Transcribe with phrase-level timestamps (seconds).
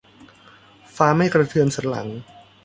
[0.95, 2.07] ฟ้าไม่กระเทือนสันหลัง